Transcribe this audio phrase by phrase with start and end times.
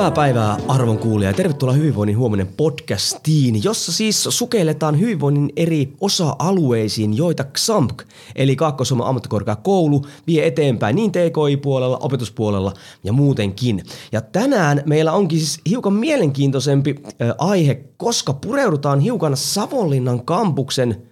[0.00, 7.16] Hyvää päivää arvon kuulija ja tervetuloa Hyvinvoinnin huominen podcastiin, jossa siis sukelletaan hyvinvoinnin eri osa-alueisiin,
[7.16, 8.02] joita XAMK,
[8.36, 12.72] eli Kaakkois-Suomen ammattikorkeakoulu, vie eteenpäin niin TKI-puolella, opetuspuolella
[13.04, 13.82] ja muutenkin.
[14.12, 16.94] Ja tänään meillä onkin siis hiukan mielenkiintoisempi
[17.38, 21.02] aihe, koska pureudutaan hiukan Savonlinnan kampuksen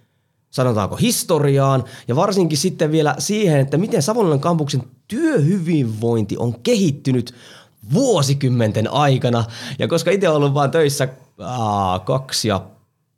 [0.49, 7.33] sanotaanko historiaan ja varsinkin sitten vielä siihen, että miten Savonlinnan kampuksen työhyvinvointi on kehittynyt
[7.93, 9.43] vuosikymmenten aikana.
[9.79, 11.07] Ja koska itse olen ollut vaan töissä
[11.39, 12.61] aa, kaksi ja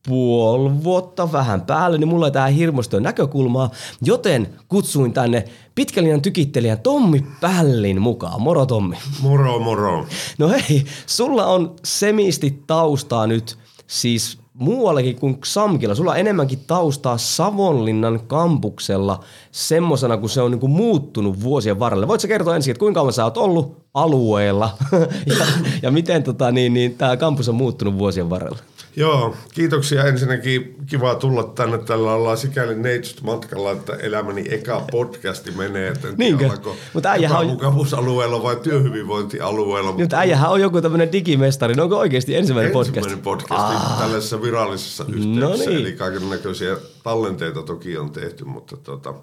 [0.08, 3.70] puoli vuotta vähän päälle, niin mulla ei tää hirmuista näkökulmaa,
[4.02, 8.42] joten kutsuin tänne pitkälinjan tykittelijän Tommi Pällin mukaan.
[8.42, 8.98] Moro Tommi.
[9.22, 10.06] Moro, moro.
[10.38, 15.96] No hei, sulla on semisti taustaa nyt siis muuallekin kuin Xamkilla.
[15.96, 22.08] Sulla on enemmänkin taustaa Savonlinnan kampuksella semmosena, kun se on niinku muuttunut vuosien varrella.
[22.08, 24.78] Voitko kertoa ensin, että kuinka kauan sä oot ollut alueella
[25.40, 25.46] ja,
[25.82, 28.58] ja miten tota, niin, niin, tämä kampus on muuttunut vuosien varrella?
[28.96, 30.76] Joo, kiitoksia ensinnäkin.
[30.88, 31.78] Kiva tulla tänne.
[31.78, 35.88] Tällä ollaan sikäli neitsyt matkalla, että elämäni eka podcasti menee.
[35.88, 36.50] En Niinkö?
[36.94, 39.96] Mutta äijähän on- vai työhyvinvointialueella.
[39.98, 41.74] Nyt äijähän on joku tämmöinen digimestari.
[41.76, 44.00] No onko oikeasti ensimmäinen, Ensimmäinen podcasti Ah.
[44.00, 45.40] tällaisessa virallisessa yhteydessä.
[45.40, 45.82] No niin.
[45.82, 49.14] Eli kaiken näköisiä tallenteita toki on tehty, mutta tota,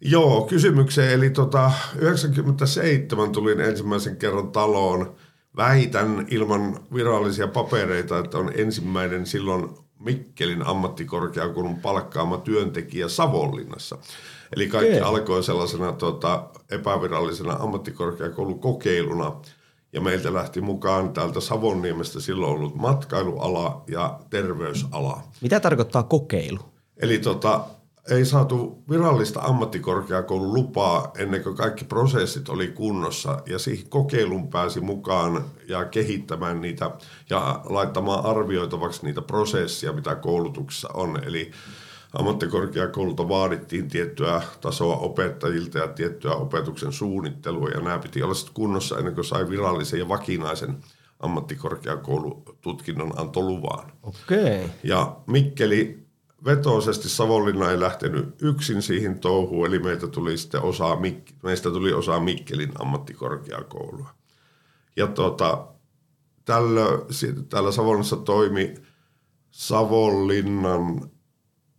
[0.00, 1.10] Joo, kysymykseen.
[1.10, 5.14] Eli tota, 97 tulin ensimmäisen kerran taloon.
[5.56, 9.68] Väitän ilman virallisia papereita, että on ensimmäinen silloin
[9.98, 13.98] Mikkelin ammattikorkeakoulun palkkaama työntekijä Savonlinnassa.
[14.56, 15.00] Eli kaikki Okei.
[15.00, 19.32] alkoi sellaisena tota, epävirallisena ammattikorkeakoulukokeiluna.
[19.92, 25.22] Ja meiltä lähti mukaan täältä Savonniemestä silloin ollut matkailuala ja terveysala.
[25.40, 26.58] Mitä tarkoittaa kokeilu?
[26.96, 27.64] Eli tota,
[28.10, 34.80] ei saatu virallista ammattikorkeakoulun lupaa ennen kuin kaikki prosessit oli kunnossa ja siihen kokeiluun pääsi
[34.80, 36.90] mukaan ja kehittämään niitä
[37.30, 41.24] ja laittamaan arvioitavaksi niitä prosessia, mitä koulutuksessa on.
[41.24, 41.50] Eli
[42.12, 48.98] ammattikorkeakoululta vaadittiin tiettyä tasoa opettajilta ja tiettyä opetuksen suunnittelua ja nämä piti olla sitten kunnossa
[48.98, 50.78] ennen kuin sai virallisen ja vakinaisen
[51.20, 53.92] ammattikorkeakoulututkinnon antoluvan.
[54.02, 54.66] Okei.
[54.82, 56.07] Ja Mikkeli
[56.44, 61.92] vetoisesti Savonlinna ei lähtenyt yksin siihen touhuun, eli meitä tuli sitten osa, Mik- meistä tuli
[61.92, 64.10] osa Mikkelin ammattikorkeakoulua.
[64.96, 65.66] Ja tota,
[66.44, 66.84] tällä,
[67.48, 68.74] täällä Savonlinnassa toimi
[69.50, 71.10] Savonlinnan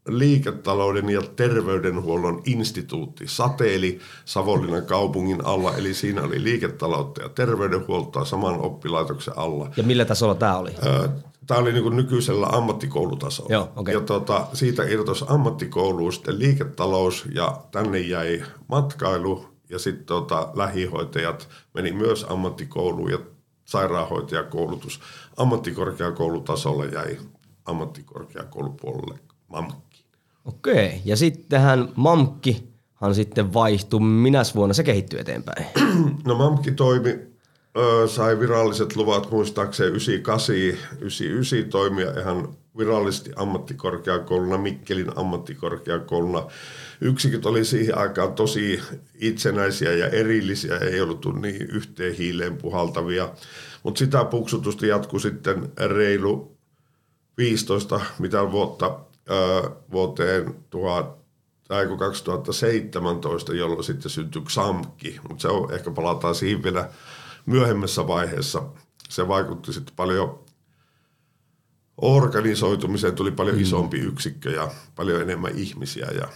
[0.07, 8.59] liiketalouden ja terveydenhuollon instituutti Sateeli Savonlinnan kaupungin alla, eli siinä oli liiketaloutta ja terveydenhuoltoa saman
[8.59, 9.71] oppilaitoksen alla.
[9.77, 10.71] Ja millä tasolla tämä oli?
[11.49, 13.53] Tämä oli niin nykyisellä ammattikoulutasolla.
[13.53, 13.93] Joo, okei.
[13.93, 21.49] Ja tota, siitä irtosi ammattikouluun sitten liiketalous ja tänne jäi matkailu ja sitten tota, lähihoitajat
[21.73, 23.19] meni myös ammattikouluun ja
[23.65, 24.99] sairaanhoitajakoulutus
[25.37, 27.17] ammattikorkeakoulutasolle jäi
[27.65, 30.05] ammattikorkeakoulupuolelle MAMKkiin.
[30.45, 31.01] Okei.
[31.05, 33.99] Ja sittenhän Mamkkihan sitten vaihtui.
[33.99, 35.65] Minäs vuonna se kehittyi eteenpäin?
[36.25, 37.19] No MAMKki toimi,
[38.07, 46.47] sai viralliset luvat muistaakseni 98, 99 toimia ihan virallisesti ammattikorkeakouluna, Mikkelin ammattikorkeakouluna.
[47.01, 48.81] Yksiköt oli siihen aikaan tosi
[49.15, 53.29] itsenäisiä ja erillisiä, ei ollut niin yhteen hiileen puhaltavia.
[53.83, 56.57] Mutta sitä puksutusta jatkui sitten reilu
[57.37, 58.99] 15 mitä vuotta
[59.91, 61.19] vuoteen 1000,
[61.67, 66.89] tai kun 2017, jolloin sitten syntyi XAMKki, mutta se on, ehkä palataan siihen vielä
[67.45, 68.63] myöhemmässä vaiheessa.
[69.09, 70.39] Se vaikutti sitten paljon
[72.01, 73.61] organisoitumiseen, tuli paljon mm.
[73.61, 76.27] isompi yksikkö ja paljon enemmän ihmisiä ja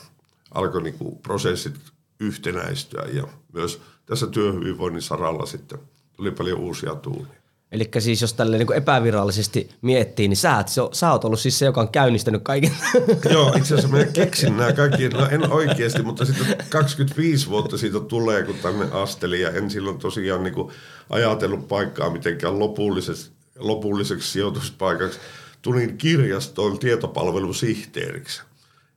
[0.54, 1.80] alkoi niinku prosessit
[2.20, 5.80] yhtenäistyä ja myös tässä työhyvinvoinnin saralla sitten
[6.14, 7.43] tuli paljon uusia tuulia.
[7.74, 11.60] Eli siis jos tälle niin epävirallisesti miettii, niin sä, et, se- sä oot ollut siis
[11.60, 12.72] se, joka on käynnistänyt kaiken.
[13.34, 18.00] Joo, itse asiassa mä keksin nämä kaikki, no en oikeasti, mutta sitten 25 vuotta siitä
[18.00, 20.72] tulee, kun tänne astelin ja en silloin tosiaan niin kuin
[21.10, 25.20] ajatellut paikkaa mitenkään lopulliseksi, lopulliseksi sijoituspaikaksi.
[25.62, 28.42] Tulin kirjastoon tietopalvelusihteeriksi.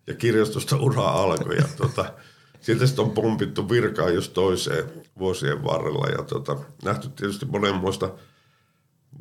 [0.06, 1.56] Ja kirjastosta ura alkoi.
[1.56, 2.12] Ja tota,
[2.60, 4.84] sieltä sitten on pompittu virkaa jos toiseen
[5.18, 6.06] vuosien varrella.
[6.06, 8.10] Ja tota, nähty tietysti monenmoista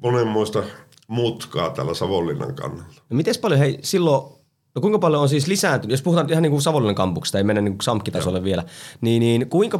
[0.03, 0.63] monenmoista
[1.07, 2.93] mutkaa tällä Savonlinnan kannalla.
[3.09, 4.33] No miten paljon hei silloin,
[4.75, 7.61] no kuinka paljon on siis lisääntynyt, jos puhutaan ihan niin kuin Savonlinnan kampuksesta, ei mennä
[7.61, 8.63] niin kuin SAMK-tasolle vielä,
[9.01, 9.79] niin, niin kuinka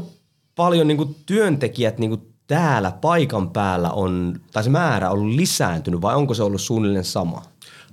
[0.55, 5.35] paljon niin kuin työntekijät niin kuin täällä paikan päällä on, tai se määrä on ollut
[5.35, 7.41] lisääntynyt vai onko se ollut suunnilleen sama?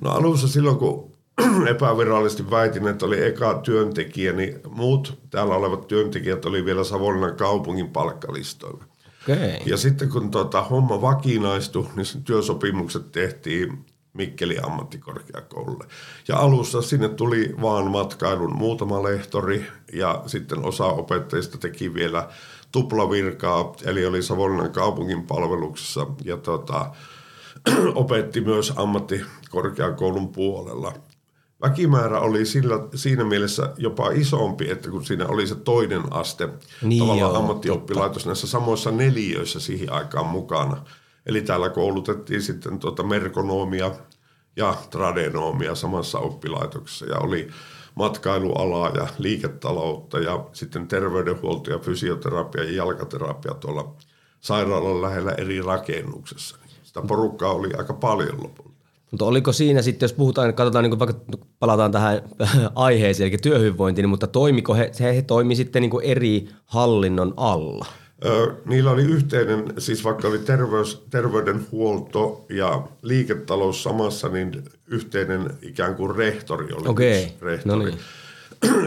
[0.00, 1.12] No alussa silloin, kun
[1.70, 7.88] epävirallisesti väitin, että oli eka työntekijä, niin muut täällä olevat työntekijät oli vielä Savonlinnan kaupungin
[7.88, 8.84] palkkalistoilla.
[9.22, 9.56] Okay.
[9.66, 13.84] Ja sitten kun tota, homma vakinaistui, niin työsopimukset tehtiin
[14.14, 15.84] Mikkeli ammattikorkeakoululle.
[16.28, 22.28] Ja alussa sinne tuli vaan matkailun muutama lehtori ja sitten osa opettajista teki vielä
[22.72, 26.90] tuplavirkaa, eli oli Savonlinnan kaupungin palveluksessa ja tota,
[27.94, 30.92] opetti myös ammattikorkeakoulun puolella.
[31.62, 36.48] Väkimäärä oli sillä, siinä mielessä jopa isompi, että kun siinä oli se toinen aste,
[36.82, 40.76] Niin tavallaan joo, ammattioppilaitos näissä samoissa neliöissä siihen aikaan mukana.
[41.26, 43.90] Eli täällä koulutettiin sitten tuota merkonomia
[44.56, 47.48] ja tradenomia samassa oppilaitoksessa ja oli
[47.94, 53.94] matkailualaa ja liiketaloutta ja sitten terveydenhuolto ja fysioterapia ja jalkaterapia tuolla
[54.40, 56.56] sairaalan lähellä eri rakennuksessa.
[56.82, 58.71] Sitä porukkaa oli aika paljon lopulta.
[59.12, 61.20] Mutta oliko siinä sitten, jos puhutaan, katsotaan, niin vaikka
[61.58, 62.22] palataan tähän
[62.74, 67.86] aiheeseen, eli työhyvinvointiin, mutta toimiko he, he, he toimi sitten niin eri hallinnon alla?
[68.64, 76.16] Niillä oli yhteinen, siis vaikka oli terveys, terveydenhuolto ja liiketalous samassa, niin yhteinen ikään kuin
[76.16, 77.78] rehtori oli Okei, yksi rehtori.
[77.78, 77.98] no niin.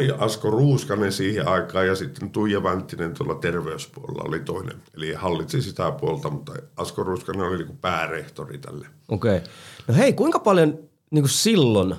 [0.07, 4.75] Ja Asko Ruuskanen siihen aikaan ja sitten Tuija Vänttinen tuolla terveyspuolella oli toinen.
[4.98, 8.88] Eli hallitsi sitä puolta, mutta Asko Ruuskanen oli niin päärehtori tälle.
[9.10, 9.38] Okei.
[9.38, 9.48] Okay.
[9.88, 10.80] No hei, kuinka paljon
[11.12, 11.95] niin kuin silloin,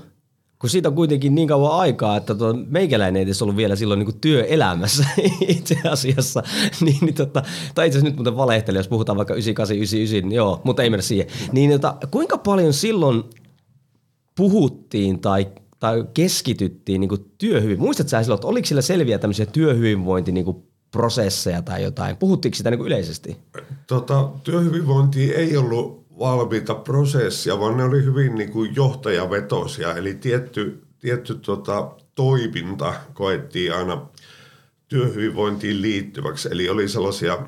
[0.58, 3.98] kun siitä on kuitenkin niin kauan aikaa, että tuo meikäläinen ei edes ollut vielä silloin
[3.98, 5.04] niin kuin työelämässä
[5.48, 6.42] itse asiassa,
[6.84, 7.42] niin, niin tota,
[7.74, 10.90] tai itse asiassa nyt muuten valehtelen, jos puhutaan vaikka 98, 99, niin joo, mutta ei
[10.90, 11.26] mennä siihen.
[11.52, 13.24] Niin tota, kuinka paljon silloin
[14.36, 15.46] puhuttiin tai
[15.78, 17.86] tai keskityttiin niin työhyvinvointiin?
[17.86, 22.16] Muistatko sä silloin, että oliko sillä selviä tämmöisiä työhyvinvointi niin prosesseja tai jotain?
[22.16, 23.36] Puhuttiinko sitä niin kuin yleisesti?
[23.86, 29.94] Tota, työhyvinvointi ei ollut valmiita prosessia, vaan ne oli hyvin niin kuin johtajavetosia.
[29.94, 34.06] Eli tietty, tietty tota, toiminta koettiin aina
[34.88, 36.48] työhyvinvointiin liittyväksi.
[36.52, 37.46] Eli oli sellaisia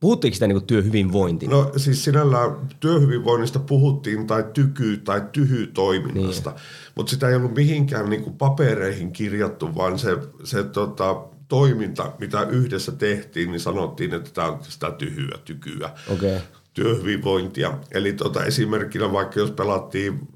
[0.00, 1.52] Puhuttiinko sitä niin työhyvinvointina?
[1.52, 2.50] No siis sinällään
[2.80, 6.60] työhyvinvoinnista puhuttiin tai tyky- tai tyhy-toiminnasta, niin.
[6.94, 12.42] mutta sitä ei ollut mihinkään niin kuin papereihin kirjattu, vaan se, se tota, toiminta, mitä
[12.42, 16.38] yhdessä tehtiin, niin sanottiin, että tämä on sitä tyhyä, tykyä, okay.
[16.74, 17.78] työhyvinvointia.
[17.90, 20.28] Eli tota, esimerkkinä vaikka jos pelattiin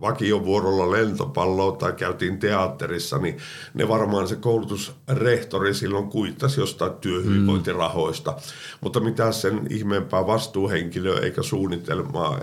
[0.00, 3.36] vakiovuorolla lentopalloa tai käytiin teatterissa, niin
[3.74, 8.30] ne varmaan se koulutusrehtori silloin kuittasi jostain työhyvinvointirahoista.
[8.30, 8.36] Mm.
[8.80, 12.40] Mutta mitä sen ihmeempää vastuuhenkilöä eikä suunnitelmaa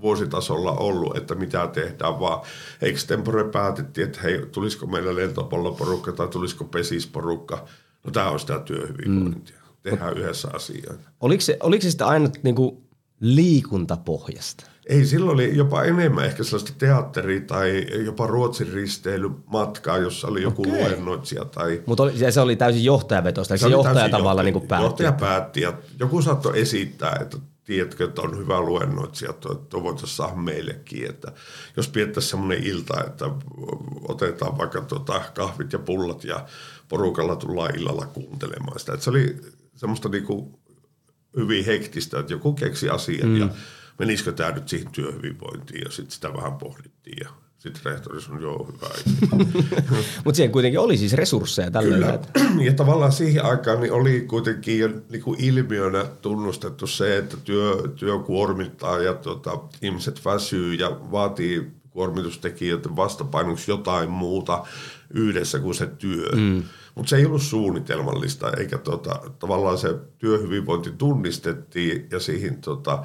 [0.00, 2.40] vuositasolla ollut, että mitä tehdään, vaan
[2.82, 7.64] extempore päätettiin, että hei, tulisiko meillä lentopalloporukka tai tulisiko pesisporukka.
[8.04, 9.56] No tämä on sitä työhyvinvointia.
[9.56, 9.76] Mm.
[9.82, 11.10] Tehdään yhdessä asioita.
[11.20, 12.76] Oliko se, oliko se sitä aina niin kuin
[13.20, 14.71] liikuntapohjasta?
[14.86, 20.62] Ei, silloin oli jopa enemmän ehkä sellaista teatteria tai jopa Ruotsin risteilymatkaa, jossa oli joku
[20.62, 20.72] okay.
[20.72, 21.44] luennoitsija.
[21.44, 21.82] Tai...
[21.86, 24.84] Mutta se oli täysin johtajavetosta, se, se johtaja tavallaan niin päätti?
[24.84, 30.34] Johtaja päätti ja joku saattoi esittää, että tiedätkö, että on hyvä luennoitsija, että voitaisiin saada
[30.34, 31.08] meillekin.
[31.08, 31.32] Että
[31.76, 33.24] jos piettäisiin semmoinen ilta, että
[34.08, 36.46] otetaan vaikka tuota kahvit ja pullat ja
[36.88, 38.92] porukalla tullaan illalla kuuntelemaan sitä.
[38.92, 39.36] Että se oli
[39.74, 40.54] semmoista niin kuin
[41.36, 43.36] hyvin hektistä, että joku keksi asian mm.
[43.36, 43.48] ja
[44.02, 48.68] menisikö tämä nyt siihen työhyvinvointiin ja sitten sitä vähän pohdittiin ja sitten rehtori sanoi, joo,
[48.72, 48.88] hyvä.
[50.24, 52.18] Mutta siihen kuitenkin oli siis resursseja tällä Kyllä.
[52.66, 57.76] Ja tavallaan siihen aikaan niin oli kuitenkin jo niin kuin ilmiönä tunnustettu se, että työ,
[57.96, 64.64] työ kuormittaa ja tuota, ihmiset väsyy ja vaatii kuormitustekijöiden vastapainoksi jotain muuta
[65.14, 66.28] yhdessä kuin se työ.
[66.34, 66.62] Mm.
[66.94, 73.04] Mutta se ei ollut suunnitelmallista, eikä tota, tavallaan se työhyvinvointi tunnistettiin ja siihen tota,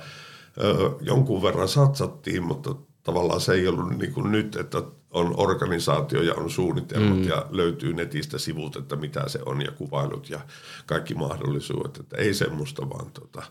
[1.02, 6.34] jonkun verran satsattiin, mutta tavallaan se ei ollut niin kuin nyt, että on organisaatio ja
[6.34, 7.28] on suunnitelmat mm.
[7.28, 10.40] ja löytyy netistä sivut, että mitä se on ja kuvailut ja
[10.86, 11.98] kaikki mahdollisuudet.
[11.98, 13.44] Että ei semmoista vaan tota,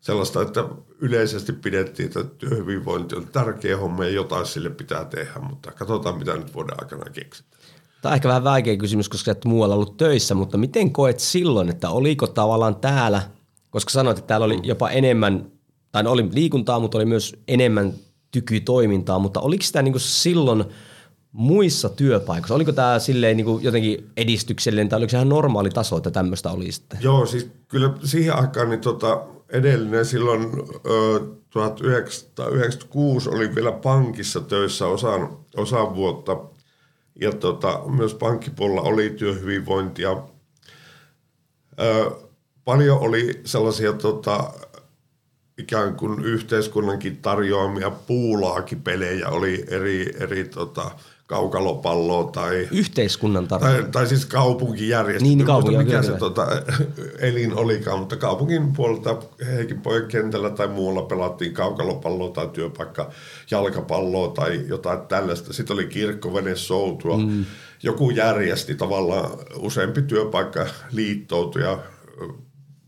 [0.00, 0.64] sellaista, että
[0.98, 6.36] yleisesti pidettiin, että työhyvinvointi on tärkeä homma ja jotain sille pitää tehdä, mutta katsotaan mitä
[6.36, 7.62] nyt vuoden aikana keksitään.
[8.02, 11.68] Tämä on ehkä vähän vaikea kysymys, koska et muualla ollut töissä, mutta miten koet silloin,
[11.68, 13.22] että oliko tavallaan täällä,
[13.70, 15.53] koska sanoit, että täällä oli jopa enemmän
[15.94, 17.92] tai no oli liikuntaa, mutta oli myös enemmän
[18.30, 20.64] tykytoimintaa, mutta oliko sitä niin kuin silloin
[21.32, 22.54] muissa työpaikoissa?
[22.54, 26.50] Oliko tämä silleen niin kuin jotenkin edistyksellinen tai oliko se ihan normaali taso, että tämmöistä
[26.50, 26.98] oli sitten?
[27.02, 30.42] Joo, siis kyllä siihen aikaan niin tota, edellinen silloin
[30.86, 31.20] ö,
[31.50, 36.36] 1996 oli vielä pankissa töissä osan, osan vuotta
[37.20, 40.16] ja tota, myös pankkipuolella oli työhyvinvointia.
[41.80, 42.10] Ö,
[42.64, 44.52] paljon oli sellaisia tota,
[45.58, 50.90] ikään kuin yhteiskunnankin tarjoamia puulaakipelejä, oli eri, eri tota,
[51.26, 52.68] kaukalopalloa tai...
[52.70, 55.36] Yhteiskunnan tai, tai siis kaupunki järjestetty.
[55.36, 56.46] Niin, kaupunki, mikä kyllä, se tota,
[57.18, 63.10] elin olikaan, mutta kaupungin puolelta Heikin pojan kentällä tai muualla pelattiin kaukalopalloa tai työpaikka
[63.50, 65.52] jalkapalloa tai jotain tällaista.
[65.52, 67.16] Sitten oli kirkkovene soutua.
[67.16, 67.44] Mm.
[67.82, 71.78] Joku järjesti tavallaan useampi työpaikka liittoutui ja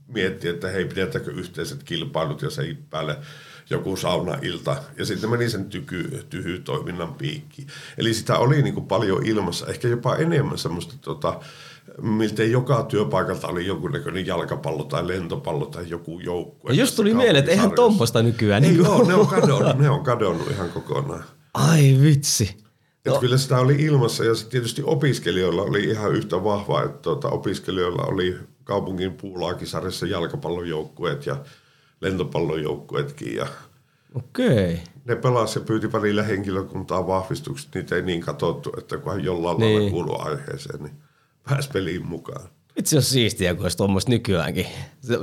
[0.08, 3.16] mietti, että hei, pidetäänkö yhteiset kilpailut ja sen päälle
[3.70, 4.76] joku saunailta.
[4.98, 7.66] Ja sitten meni sen tyky, tyhy-toiminnan piikki.
[7.98, 11.40] Eli sitä oli niin kuin paljon ilmassa, ehkä jopa enemmän semmoista tota,
[12.02, 16.70] miltei joka työpaikalta oli jonkunnäköinen jalkapallo tai lentopallo tai joku joukkue.
[16.70, 18.64] Ja just tuli mieleen, että eihän tuommoista nykyään.
[18.64, 21.24] Ei niin joo, ne on kadonnut, ne on kadonnut ihan kokonaan.
[21.54, 22.56] Ai vitsi.
[23.06, 23.20] Et No.
[23.20, 28.02] kyllä sitä oli ilmassa ja sit tietysti opiskelijoilla oli ihan yhtä vahva, että tuota, opiskelijoilla
[28.02, 28.36] oli
[28.66, 31.36] kaupungin puulaakisarjassa jalkapallojoukkueet ja
[32.00, 33.46] lentopallojoukkueetkin ja
[34.14, 34.80] Okei.
[35.04, 39.74] ne pelasi ja pyyti välillä henkilökuntaa vahvistukset, niitä ei niin katsottu, että kunhan jollain Niin.
[39.74, 40.94] lailla kuuluu aiheeseen, niin
[41.48, 42.48] pääsi peliin mukaan.
[42.76, 44.66] Vitsi olisi siistiä, kun olisi tuommoista nykyäänkin.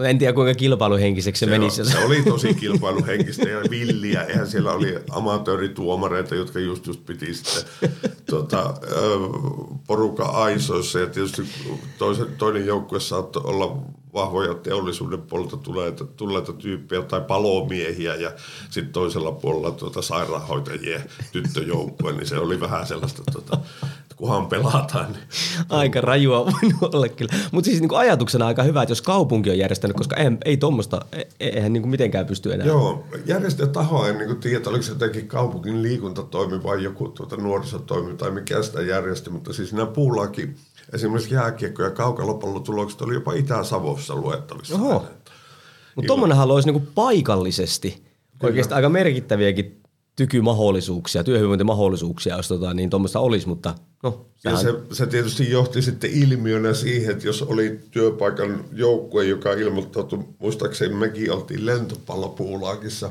[0.08, 1.82] En tiedä, kuinka kilpailuhenkiseksi se, Se, menisi.
[1.82, 4.24] on, se oli tosi kilpailuhenkistä ja villiä.
[4.24, 7.92] Eihän siellä oli amatöörituomareita, jotka just, just piti sitten
[8.30, 8.96] tuota, ö,
[9.88, 11.00] porukka aisoissa.
[11.00, 11.42] Ja tietysti
[11.98, 13.78] toisen, toinen joukkue saattoi olla
[14.14, 18.32] vahvoja teollisuuden puolelta tulleita, tulleita tyyppejä tai palomiehiä ja
[18.70, 23.58] sitten toisella puolella tuota sairaanhoitajien tyttöjoukkue, niin se oli vähän sellaista, tuota,
[24.02, 25.24] että kunhan pelataan, niin
[25.70, 27.34] Aika rajua voinut olla kyllä.
[27.52, 31.06] Mutta siis niinku ajatuksena aika hyvä, että jos kaupunki on järjestänyt, koska ei, ei tuommoista,
[31.12, 32.68] e- eihän niinku mitenkään pysty enää.
[32.68, 38.32] Joo, järjestäjätaho en niin tiedä, oliko se jotenkin kaupungin liikuntatoimi vai joku tuota nuorisotoimi tai
[38.32, 40.56] mikä sitä järjesti, mutta siis nämä puulaakin,
[40.94, 44.76] esimerkiksi jääkiekko- ja kaukalopallotulokset oli jopa Itä-Savossa luettavissa.
[44.76, 45.06] Oho.
[45.96, 48.04] Mutta tuommoinenhan olisi niinku paikallisesti
[48.44, 49.84] oikeastaan aika merkittäviäkin
[50.16, 55.82] tykymahdollisuuksia, työhyvinvointimahdollisuuksia, jos tota, niin tuommoista olisi, mutta no, Ja sehän, se, se tietysti johti
[55.82, 63.10] sitten ilmiönä siihen, että jos oli työpaikan joukkue, joka ilmoittautui, muistaakseni mekin oltiin lentopallopuulaakissa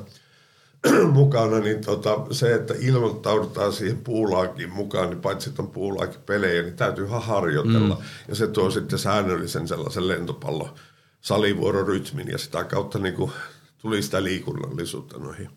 [1.12, 6.76] mukana, niin tota, se, että ilmoittaudutaan siihen puulaakin mukaan, niin paitsi että on puulaakipelejä, niin
[6.76, 7.94] täytyy harjoitella.
[7.94, 8.02] Mm.
[8.28, 10.74] Ja se tuo sitten säännöllisen sellaisen lentopallo
[11.20, 13.30] salivuororytmin ja sitä kautta niin kuin
[13.78, 15.48] tuli sitä liikunnallisuutta noihin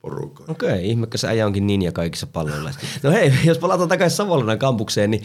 [0.00, 0.52] porukkoihin.
[0.52, 2.70] Okei, ihmekö se äijä onkin ninja kaikissa palloilla.
[3.02, 5.24] No hei, jos palataan takaisin Savonlinnan kampukseen, niin,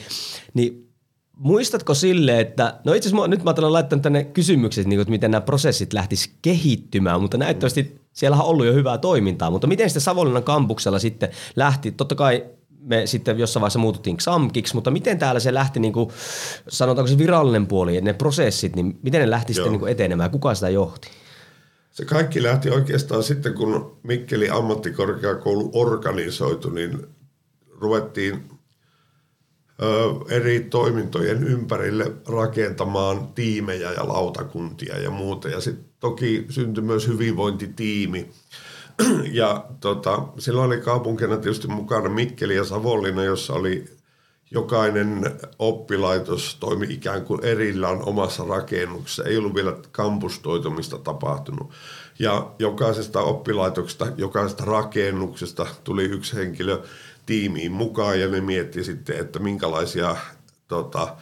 [0.53, 0.89] niin
[1.37, 5.11] muistatko sille, että, no itse asiassa nyt mä olen laittanut tänne kysymykset, niin kuin, että
[5.11, 9.89] miten nämä prosessit lähtis kehittymään, mutta näyttävästi siellähän on ollut jo hyvää toimintaa, mutta miten
[9.89, 12.45] sitten Savonlinnan kampuksella sitten lähti, totta kai
[12.79, 16.09] me sitten jossain vaiheessa muututtiin XAMKiksi, mutta miten täällä se lähti, niin kuin,
[16.67, 19.71] sanotaanko se virallinen puoli, ne prosessit, niin miten ne lähti sitten Joo.
[19.71, 21.09] niin kuin etenemään, kuka sitä johti?
[21.91, 27.07] Se kaikki lähti oikeastaan sitten, kun Mikkeli ammattikorkeakoulu organisoitu, niin
[27.81, 28.43] ruvettiin
[29.81, 35.49] ö, eri toimintojen ympärille rakentamaan tiimejä ja lautakuntia ja muuta.
[35.49, 38.29] Ja sitten toki syntyi myös hyvinvointitiimi.
[39.31, 43.85] Ja tota, silloin oli kaupunkina tietysti mukana Mikkeli ja Savonlinna, jossa oli
[44.51, 49.23] jokainen oppilaitos toimi ikään kuin erillään omassa rakennuksessa.
[49.23, 51.71] Ei ollut vielä kampustoitumista tapahtunut.
[52.19, 56.83] Ja jokaisesta oppilaitoksesta, jokaisesta rakennuksesta tuli yksi henkilö
[57.25, 60.15] tiimiin mukaan ja ne mietti sitten, että minkälaisia
[60.67, 61.15] tota,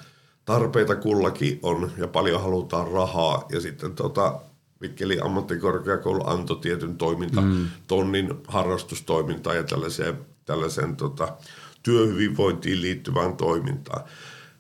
[0.46, 3.46] tarpeita kullakin on ja paljon halutaan rahaa.
[3.50, 4.40] Ja sitten tota,
[4.80, 7.68] Mikkeli ammattikorkeakoulu antoi tietyn toiminta, mm.
[7.88, 11.38] tonnin harrastustoimintaa ja tällaiseen, tällaiseen tota,
[11.84, 14.04] työhyvinvointiin liittyvään toimintaan.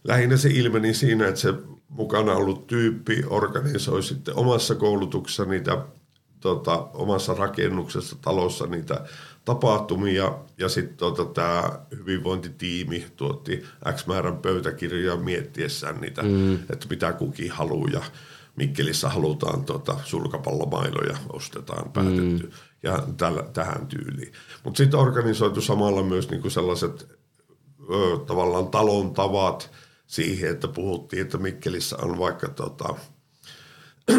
[0.03, 1.53] Lähinnä se ilmeni siinä, että se
[1.89, 5.77] mukana ollut tyyppi organisoi sitten omassa koulutuksessa niitä
[6.39, 9.05] tota, omassa rakennuksessa, talossa niitä
[9.45, 13.63] tapahtumia ja sitten tota, tämä hyvinvointitiimi tuotti
[13.95, 16.53] X määrän pöytäkirjoja miettiessään niitä, mm.
[16.53, 18.05] että mitä kukin haluaa
[18.57, 22.51] Mikkelissä halutaan tota, sulkapallomailoja, ostetaan päätetty mm.
[22.83, 24.33] ja tällä, tähän tyyliin.
[24.63, 27.07] Mutta sitten organisoitu samalla myös niinku sellaiset
[27.89, 29.71] ö, tavallaan talon tavat
[30.07, 32.95] siihen, että puhuttiin, että Mikkelissä on vaikka tota,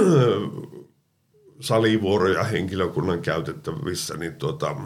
[1.60, 4.76] salivuoroja henkilökunnan käytettävissä, niin tuota,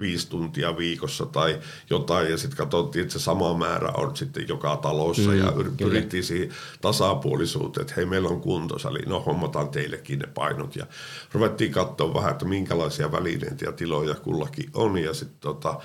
[0.00, 4.76] viisi tuntia viikossa tai jotain, ja sitten katsottiin, että se sama määrä on sitten joka
[4.76, 10.26] talossa, mm, ja pyrittiin siihen tasapuolisuuteen, että hei, meillä on kuntosali, no hommataan teillekin ne
[10.26, 10.86] painot, ja
[11.32, 15.80] ruvettiin katsoa vähän, että minkälaisia välineitä ja tiloja kullakin on, ja sitten tota,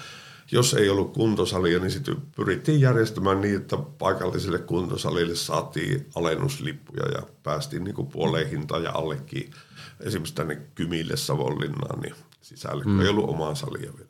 [0.52, 7.22] jos ei ollut kuntosalia, niin sitten pyrittiin järjestämään niin, että paikalliselle kuntosalille saatiin alennuslippuja ja
[7.44, 9.52] päästiin niin kuin puoleen hintaan ja allekin
[10.00, 13.02] esimerkiksi tänne Kymille Savonlinnaan niin sisälle, kun mm.
[13.02, 14.10] ei ollut omaa salia vielä.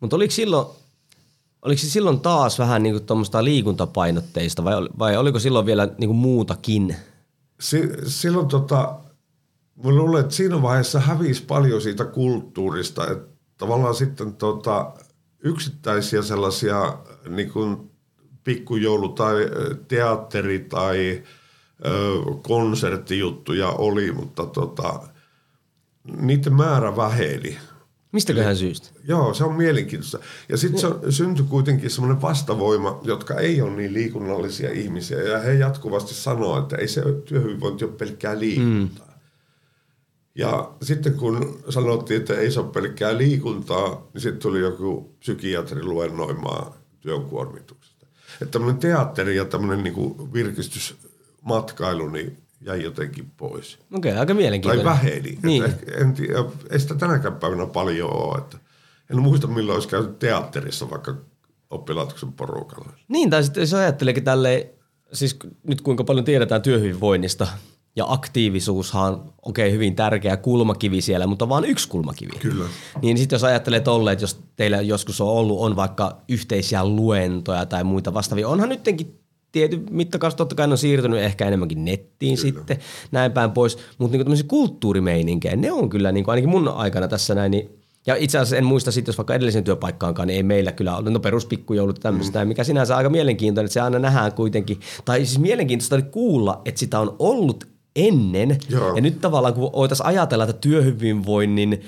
[0.00, 0.66] Mutta oliko silloin,
[1.62, 6.16] oliko se silloin taas vähän niin kuin liikuntapainotteista vai, vai oliko silloin vielä niin kuin
[6.16, 6.96] muutakin?
[7.60, 8.98] Si- silloin tota,
[9.84, 14.92] mä luulen, että siinä vaiheessa hävisi paljon siitä kulttuurista, että tavallaan sitten tota,
[15.40, 17.90] yksittäisiä sellaisia niin kuin
[18.44, 19.34] pikkujoulu- tai
[19.88, 21.22] teatteri- tai
[21.86, 21.90] ö,
[22.42, 25.00] konserttijuttuja oli, mutta tota,
[26.20, 27.58] niiden määrä väheni.
[28.12, 28.88] Mistäköhän syystä?
[29.08, 30.18] Joo, se on mielenkiintoista.
[30.48, 35.22] Ja sitten se syntyi kuitenkin semmoinen vastavoima, jotka ei ole niin liikunnallisia ihmisiä.
[35.22, 39.06] Ja he jatkuvasti sanoo, että ei se työhyvinvointi ole pelkkää liikuntaa.
[39.06, 39.12] Mm.
[40.34, 45.82] Ja sitten kun sanottiin, että ei se ole pelkkää liikuntaa, niin sitten tuli joku psykiatri
[45.82, 48.06] luennoimaan työn kuormituksesta.
[48.42, 53.78] Että tämmöinen teatteri ja tämmöinen niin virkistysmatkailu, niin jäi jotenkin pois.
[53.92, 54.84] Okei, okay, aika mielenkiintoinen.
[54.84, 55.38] Tai väheni.
[55.42, 55.64] Niin.
[55.64, 58.38] Että en tiedä, ei sitä tänäkään päivänä paljon ole.
[58.38, 58.58] Että
[59.10, 61.14] en muista, milloin olisi käynyt teatterissa vaikka
[61.70, 62.92] oppilaitoksen porukalla.
[63.08, 64.64] Niin, tai sitten jos ajatteleekin tälleen,
[65.12, 67.46] siis nyt kuinka paljon tiedetään työhyvinvoinnista,
[67.96, 72.38] ja aktiivisuushan on okay, hyvin tärkeä kulmakivi siellä, mutta vain yksi kulmakivi.
[72.38, 72.64] Kyllä.
[73.02, 77.66] Niin sitten jos ajattelee tolle, että jos teillä joskus on ollut, on vaikka yhteisiä luentoja
[77.66, 79.18] tai muita vastaavia, onhan nyttenkin
[79.56, 82.58] tietyn mittakaavassa totta kai ne on siirtynyt ehkä enemmänkin nettiin kyllä.
[82.58, 82.78] sitten,
[83.12, 83.78] näin päin pois.
[83.98, 87.70] Mutta niinku tämmöisiä kulttuurimeininkiä, ne on kyllä niinku, ainakin mun aikana tässä näin, niin
[88.06, 91.10] ja itse asiassa en muista sitten, jos vaikka edellisen työpaikkaankaan, niin ei meillä kyllä ole,
[91.10, 92.48] no peruspikkujoulut tämmöistä, mm.
[92.48, 96.78] mikä sinänsä aika mielenkiintoinen, että se aina nähdään kuitenkin, tai siis mielenkiintoista oli kuulla, että
[96.78, 97.64] sitä on ollut
[97.96, 98.96] ennen, Joo.
[98.96, 101.82] ja nyt tavallaan kun voitaisiin ajatella, että työhyvinvoinnin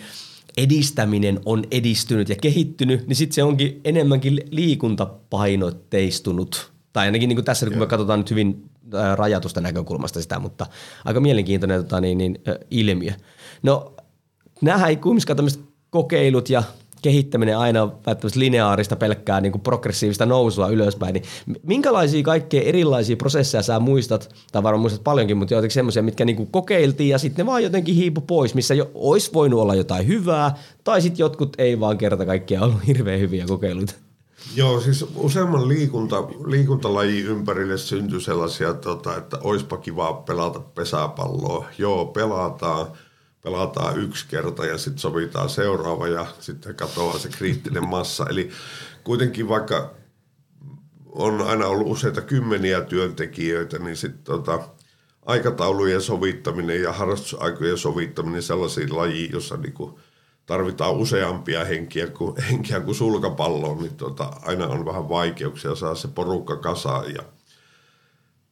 [0.57, 7.45] edistäminen on edistynyt ja kehittynyt, niin sitten se onkin enemmänkin liikuntapainotteistunut tai ainakin niin kuin
[7.45, 8.71] tässä, kun me katsotaan nyt hyvin
[9.15, 10.67] rajatusta näkökulmasta sitä, mutta
[11.05, 12.39] aika mielenkiintoinen tota, niin, niin,
[12.71, 13.13] ilmiö.
[13.63, 13.93] No,
[14.63, 16.63] nämähän ei kumminkaan tämmöiset kokeilut ja
[17.03, 21.25] kehittäminen aina on välttämättä lineaarista pelkkää niin kuin progressiivista nousua ylöspäin, niin
[21.63, 26.37] minkälaisia kaikkea erilaisia prosesseja sä muistat, tai varmaan muistat paljonkin, mutta jotenkin semmoisia, mitkä niin
[26.37, 30.07] kuin kokeiltiin ja sitten ne vaan jotenkin hiipu pois, missä jo olisi voinut olla jotain
[30.07, 34.08] hyvää, tai sitten jotkut ei vaan kerta kaikkiaan ollut hirveän hyviä kokeiluita.
[34.55, 41.69] Joo, siis useamman liikunta, liikuntalaji ympärille syntyi sellaisia, tota, että oispa kiva pelata pesäpalloa.
[41.79, 42.87] Joo, pelataan,
[43.43, 48.27] pelataan yksi kerta ja sitten sovitaan seuraava ja sitten katoaa se kriittinen massa.
[48.31, 48.51] Eli
[49.05, 49.95] kuitenkin vaikka
[51.07, 54.61] on aina ollut useita kymmeniä työntekijöitä, niin sitten tota,
[55.27, 59.99] aikataulujen sovittaminen ja harrastusaikojen sovittaminen sellaisiin lajiin, jossa niinku–
[60.49, 66.09] tarvitaan useampia henkiä kuin, henkiä kuin sulkapalloon, niin tota, aina on vähän vaikeuksia saa se
[66.09, 67.15] porukka kasaan.
[67.15, 67.23] Ja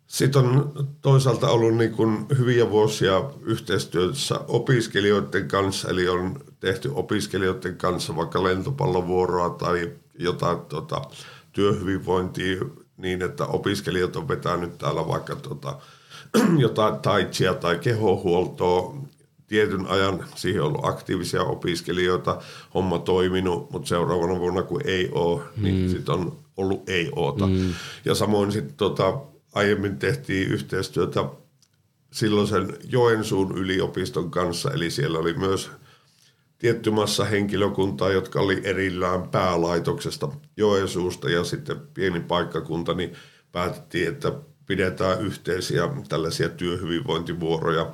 [0.07, 7.77] sitten on toisaalta ollut niin kuin hyviä vuosia yhteistyössä opiskelijoiden kanssa, eli on tehty opiskelijoiden
[7.77, 11.03] kanssa vaikka lentopallovuoroa tai jotain tota,
[11.53, 12.61] työhyvinvointia
[12.97, 15.79] niin, että opiskelijat on vetänyt täällä vaikka tota,
[16.59, 18.95] jotain taitsia tai kehohuoltoa
[19.47, 22.43] tietyn ajan siihen on ollut aktiivisia opiskelijoita,
[22.75, 25.89] homma toiminut, mutta seuraavana vuonna kun ei ole, niin mm.
[25.89, 27.47] sitten on ollut ei oota.
[27.47, 27.75] Mm.
[28.05, 29.19] Ja samoin sitten tota,
[29.55, 31.25] aiemmin tehtiin yhteistyötä
[32.13, 35.71] silloisen Joensuun yliopiston kanssa, eli siellä oli myös
[36.59, 43.13] tietty massa henkilökuntaa, jotka oli erillään päälaitoksesta Joensuusta ja sitten pieni paikkakunta, niin
[43.53, 44.33] päätettiin, että
[44.67, 47.93] pidetään yhteisiä tällaisia työhyvinvointivuoroja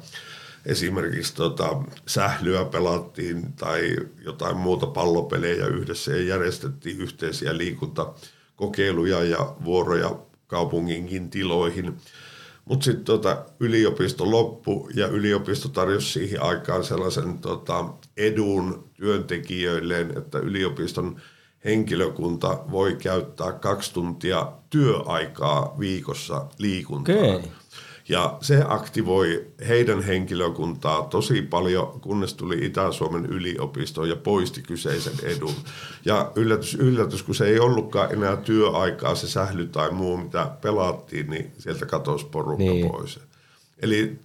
[0.66, 10.16] esimerkiksi tota, sählyä pelattiin tai jotain muuta pallopelejä yhdessä ja järjestettiin yhteisiä liikuntakokeiluja ja vuoroja
[10.46, 11.96] kaupunginkin tiloihin.
[12.64, 17.85] Mutta sitten tota, yliopisto loppu ja yliopisto tarjosi siihen aikaan sellaisen tota,
[18.16, 21.20] edun työntekijöilleen, että yliopiston
[21.64, 27.18] henkilökunta voi käyttää kaksi tuntia työaikaa viikossa liikuntaan.
[27.18, 27.62] Okay.
[28.12, 35.55] Ja se aktivoi heidän henkilökuntaa tosi paljon, kunnes tuli Itä-Suomen yliopisto ja poisti kyseisen edun.
[36.05, 41.31] Ja yllätys, yllätys, kun se ei ollutkaan enää työaikaa, se sähly tai muu, mitä pelattiin,
[41.31, 42.90] niin sieltä katosi porukka niin.
[42.90, 43.20] pois.
[43.79, 44.18] Eli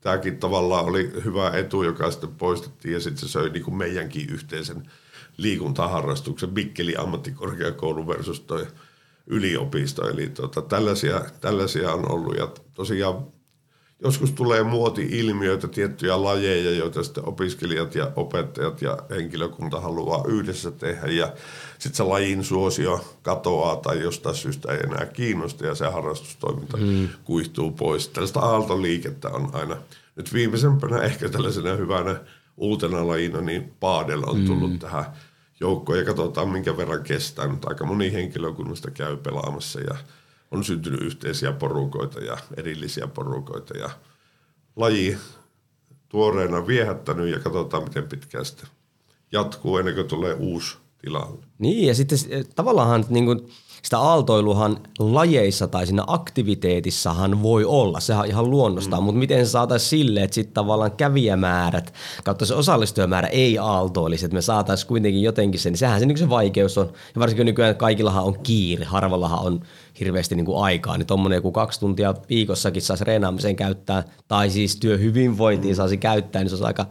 [0.00, 4.30] tämäkin tavallaan oli hyvä etu, joka sitten poistettiin ja sitten se söi niin kuin meidänkin
[4.30, 4.90] yhteisen
[5.36, 8.66] liikuntaharrastuksen Mikkeli ammattikorkeakoulu versus toi
[9.26, 10.08] yliopisto.
[10.08, 13.33] Eli tota, tällaisia, tällaisia on ollut ja tosiaan
[14.02, 21.06] joskus tulee muoti-ilmiöitä, tiettyjä lajeja, joita sitten opiskelijat ja opettajat ja henkilökunta haluaa yhdessä tehdä
[21.06, 21.32] ja
[21.78, 27.08] sitten se lajin suosio katoaa tai jostain syystä ei enää kiinnosta ja se harrastustoiminta mm.
[27.24, 28.08] kuihtuu pois.
[28.08, 29.76] Tällaista aaltoliikettä on aina.
[30.16, 32.20] Nyt viimeisempänä ehkä tällaisena hyvänä
[32.56, 34.78] uutena lajina, niin paadel on tullut mm.
[34.78, 35.04] tähän
[35.60, 37.46] joukkoon ja katsotaan minkä verran kestää.
[37.46, 39.94] Nyt aika moni henkilökunnasta käy pelaamassa ja
[40.54, 43.90] on syntynyt yhteisiä porukoita ja erillisiä porukoita ja
[44.76, 45.18] laji
[46.08, 48.68] tuoreena viehättänyt ja katsotaan miten pitkään sitten
[49.32, 51.44] jatkuu ennen kuin tulee uusi tilalle.
[51.58, 52.18] Niin ja sitten
[52.54, 53.48] tavallaan niin kuin
[53.84, 59.04] sitä aaltoiluhan lajeissa tai siinä aktiviteetissahan voi olla, sehän on ihan luonnostaan, mm.
[59.04, 61.94] mutta miten se saataisiin sille, että sitten tavallaan kävijämäärät
[62.24, 66.18] kautta se osallistujamäärä ei aaltoilisi, että me saataisiin kuitenkin jotenkin sen, niin sehän se, niin
[66.18, 69.60] se vaikeus on, ja varsinkin nykyään kaikillahan on kiire, harvallahan on
[70.00, 74.76] hirveästi niin kuin aikaa, niin tuommoinen joku kaksi tuntia viikossakin saisi reenaamiseen käyttää, tai siis
[74.76, 75.76] työhyvinvointiin mm.
[75.76, 76.86] saisi käyttää, niin se olisi aika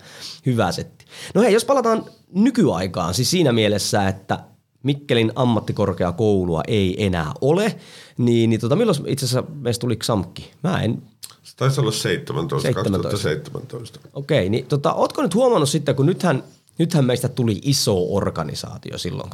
[0.46, 1.06] hyvä setti.
[1.36, 4.40] No hei, jos palataan nykyaikaan, siis siinä mielessä, että
[4.84, 7.76] Mikkelin ammattikorkeakoulua ei enää ole,
[8.18, 10.52] niin, niin tota, milloin itse asiassa meistä tuli XAMKki?
[10.64, 11.04] Mä en...
[11.44, 13.10] Se taisi olla 17, 17.
[13.10, 14.00] 2017.
[14.14, 16.44] Okei, okay, niin tota, ootko nyt huomannut sitten, kun nythän,
[16.78, 19.30] nythän meistä tuli iso organisaatio silloin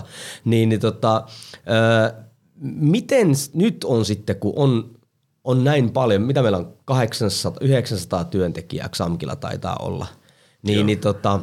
[0.00, 0.02] 2017-2018,
[0.44, 1.24] niin, niin tota,
[1.56, 2.12] ö,
[2.62, 4.90] miten nyt on sitten, kun on,
[5.44, 10.06] on näin paljon, mitä meillä on 800, 900 työntekijää XAMKilla taitaa olla,
[10.62, 11.40] niin, niin tota,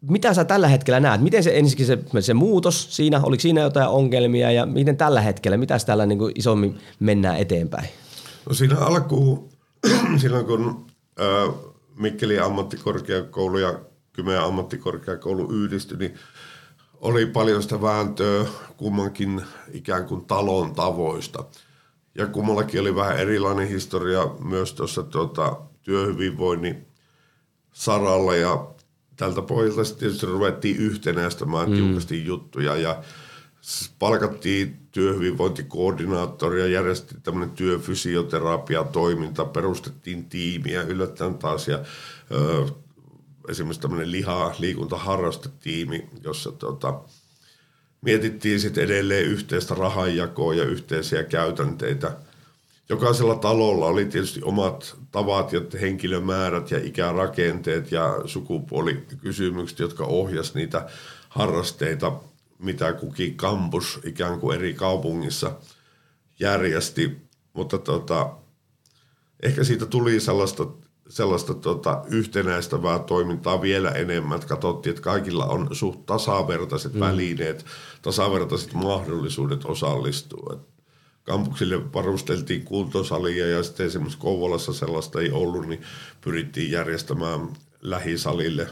[0.00, 1.20] mitä sä tällä hetkellä näet?
[1.20, 5.56] Miten se ensinnäkin se, se muutos siinä, oliko siinä jotain ongelmia ja miten tällä hetkellä,
[5.56, 7.88] mitä tällä niin isommin mennään eteenpäin?
[8.48, 9.48] No siinä alkuun,
[10.20, 10.86] silloin kun
[11.18, 11.26] ää,
[11.96, 13.80] Mikkelin ammattikorkeakoulu ja
[14.12, 16.14] Kymen ammattikorkeakoulu yhdistyi, niin
[17.00, 18.44] oli paljon sitä vääntöä
[18.76, 21.44] kummankin ikään kuin talon tavoista.
[22.14, 26.86] Ja kummallakin oli vähän erilainen historia myös tuossa tuota, työhyvinvoinnin
[27.72, 28.74] saralla ja
[29.16, 31.76] tältä pohjalta sitten tietysti ruvettiin yhtenäistämään mm.
[31.76, 33.02] tiukasti juttuja ja
[33.98, 41.78] palkattiin työhyvinvointikoordinaattori ja järjestettiin tämmöinen työfysioterapia-toiminta, perustettiin tiimiä yllättäen taas ja
[42.30, 42.66] ö,
[43.48, 47.00] esimerkiksi tämmöinen liha liikuntaharrastetiimi, jossa tota,
[48.00, 52.16] mietittiin sitten edelleen yhteistä rahanjakoa ja yhteisiä käytänteitä–
[52.88, 60.88] jokaisella talolla oli tietysti omat tavat ja henkilömäärät ja ikärakenteet ja sukupuolikysymykset, jotka ohjas niitä
[61.28, 62.12] harrasteita,
[62.58, 65.52] mitä kukin kampus ikään kuin eri kaupungissa
[66.40, 67.16] järjesti.
[67.52, 68.30] Mutta tota,
[69.42, 70.66] ehkä siitä tuli sellaista,
[71.08, 74.36] sellaista tota, yhtenäistävää toimintaa vielä enemmän.
[74.36, 77.00] Että katsottiin, että kaikilla on suht tasavertaiset mm.
[77.00, 77.64] välineet,
[78.02, 80.52] tasavertaiset mahdollisuudet osallistua.
[80.52, 80.73] Et
[81.24, 85.82] kampuksille varusteltiin kuntosalia ja sitten esimerkiksi Kouvolassa sellaista ei ollut, niin
[86.20, 87.48] pyrittiin järjestämään
[87.82, 88.68] lähisalille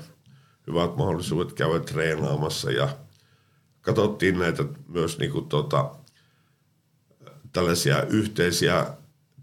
[0.66, 2.88] hyvät mahdollisuudet käydä treenaamassa ja
[3.80, 5.90] katsottiin näitä myös niin kuin tota,
[7.52, 8.86] tällaisia yhteisiä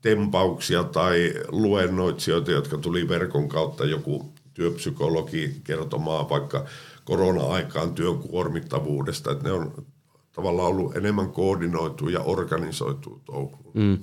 [0.02, 3.86] tempauksia tai luennoitsijoita, jotka tuli verkon kautta.
[3.86, 6.66] Joku työpsykologi kertomaan vaikka
[7.04, 9.86] korona-aikaan työn kuormittavuudesta, että ne on
[10.32, 13.72] tavallaan ollut enemmän koordinoitu ja organisoitu touhu.
[13.74, 13.98] Mm.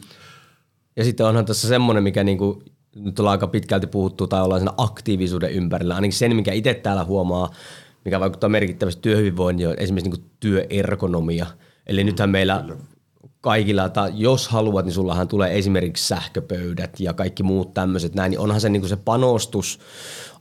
[0.97, 2.63] Ja sitten onhan tässä semmoinen, mikä niinku,
[2.97, 5.95] nyt ollaan aika pitkälti puhuttu tai ollaan siinä aktiivisuuden ympärillä.
[5.95, 7.51] Ainakin sen, mikä itse täällä huomaa,
[8.05, 11.47] mikä vaikuttaa merkittävästi työhyvinvointiin, on esimerkiksi niinku työergonomia.
[11.87, 12.81] Eli mm, nythän meillä kyllä.
[13.41, 18.41] kaikilla, että jos haluat, niin sullahan tulee esimerkiksi sähköpöydät ja kaikki muut tämmöiset näin, niin
[18.41, 19.79] onhan se, niin se panostus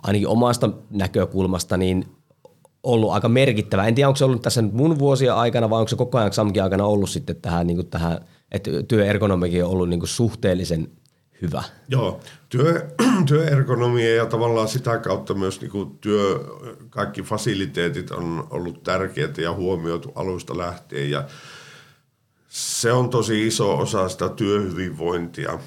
[0.03, 2.05] ainakin omasta näkökulmasta, niin
[2.85, 3.87] ollut aika merkittävä.
[3.87, 6.31] En tiedä, onko se ollut tässä nyt mun vuosia aikana vai onko se koko ajan
[6.31, 8.17] XAMKin aikana ollut sitten tähän, niin kuin tähän
[8.51, 10.87] että työergonomikin on ollut niin kuin suhteellisen
[11.41, 11.63] hyvä.
[11.87, 12.19] Joo,
[12.49, 12.87] työ,
[13.27, 16.39] työergonomia ja tavallaan sitä kautta myös niin kuin työ,
[16.89, 21.23] kaikki fasiliteetit on ollut tärkeitä ja huomioitu alusta lähtien ja
[22.49, 25.59] se on tosi iso osa sitä työhyvinvointia.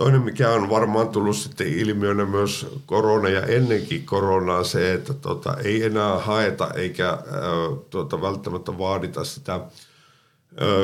[0.00, 5.56] Toinen, mikä on varmaan tullut sitten ilmiönä myös korona ja ennenkin koronaa, se, että tota,
[5.64, 7.18] ei enää haeta eikä äh,
[7.90, 9.60] tota, välttämättä vaadita sitä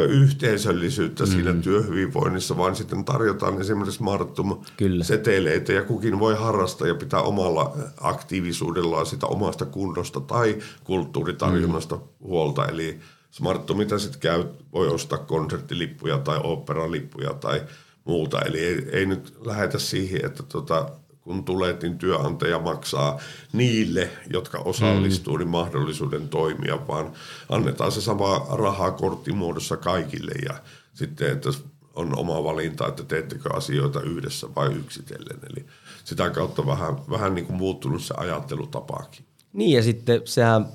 [0.09, 1.31] yhteisöllisyyttä mm.
[1.31, 9.07] siinä työhyvinvoinnissa, vaan sitten tarjotaan esimerkiksi Marttum-seteleitä ja kukin voi harrastaa ja pitää omalla aktiivisuudellaan
[9.07, 12.02] sitä omasta kunnosta tai kulttuuritarjonnasta mm.
[12.22, 12.66] huolta.
[12.66, 13.00] Eli
[13.31, 17.62] Smarttu, mitä sitten käy, voi ostaa konserttilippuja tai oopperalippuja tai
[18.07, 18.40] muuta.
[18.40, 20.90] Eli ei, ei nyt lähetä siihen, että tota,
[21.21, 23.21] kun tulet, niin työnantaja maksaa
[23.53, 25.38] niille, jotka osallistuu, mm.
[25.38, 27.12] niin mahdollisuuden toimia, vaan
[27.49, 30.55] annetaan se sama raha korttimuodossa kaikille ja
[30.95, 31.49] sitten, että
[31.95, 35.38] on oma valinta, että teettekö asioita yhdessä vai yksitellen.
[35.51, 35.66] Eli
[36.05, 39.25] sitä kautta vähän, vähän niin kuin muuttunut se ajattelutapaakin.
[39.53, 40.66] Niin ja sitten sehän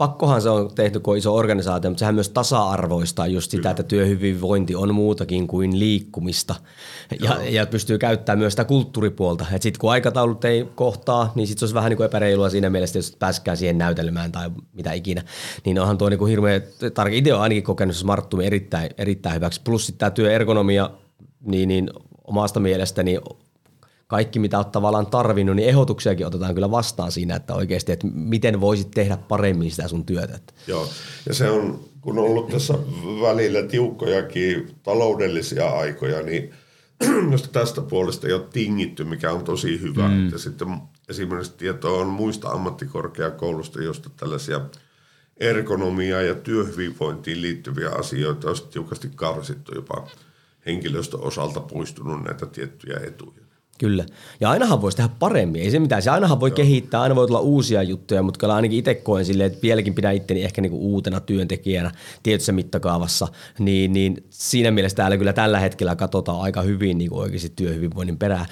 [0.00, 3.70] pakkohan se on tehty, kun on iso organisaatio, mutta sehän myös tasa-arvoistaa just sitä, Kyllä.
[3.70, 6.54] että työhyvinvointi on muutakin kuin liikkumista
[7.22, 9.44] ja, ja pystyy käyttämään myös sitä kulttuuripuolta.
[9.44, 12.70] Että sitten kun aikataulut ei kohtaa, niin sitten se olisi vähän niin kuin epäreilua siinä
[12.70, 15.22] mielessä, jos pääskään siihen näytelmään tai mitä ikinä.
[15.64, 16.60] Niin onhan tuo niin kuin hirveä
[16.94, 17.16] tarkka.
[17.16, 19.60] Itse olen ainakin kokenut Smarttumi erittäin, erittäin hyväksi.
[19.64, 20.90] Plus sitten tämä työergonomia,
[21.40, 21.90] niin, niin
[22.24, 23.18] omasta mielestäni
[24.10, 28.60] kaikki, mitä olet tavallaan tarvinnut, niin ehdotuksiakin otetaan kyllä vastaan siinä, että oikeasti, että miten
[28.60, 30.38] voisit tehdä paremmin sitä sun työtä.
[30.66, 30.88] Joo,
[31.26, 32.74] ja se on, kun on ollut tässä
[33.22, 36.50] välillä tiukkojakin taloudellisia aikoja, niin
[37.28, 40.08] myös tästä puolesta ei ole tingitty, mikä on tosi hyvä.
[40.08, 40.28] Mm.
[40.30, 40.68] Ja sitten
[41.08, 44.60] esimerkiksi tietoa on muista ammattikorkeakoulusta, josta tällaisia
[45.36, 50.08] ergonomiaa ja työhyvinvointiin liittyviä asioita on tiukasti karsittu jopa
[50.66, 53.39] henkilöstön osalta poistunut näitä tiettyjä etuja.
[53.80, 54.04] Kyllä.
[54.40, 55.62] Ja ainahan voisi tehdä paremmin.
[55.62, 56.02] Ei se mitään.
[56.02, 56.56] Se ainahan voi Joo.
[56.56, 60.14] kehittää, aina voi tulla uusia juttuja, mutta kyllä ainakin itse koen silleen, että vieläkin pidän
[60.14, 61.90] itteni ehkä niinku uutena työntekijänä
[62.22, 63.28] tietyssä mittakaavassa.
[63.58, 68.46] Niin, niin siinä mielessä täällä kyllä tällä hetkellä katsotaan aika hyvin niin oikeasti työhyvinvoinnin perään.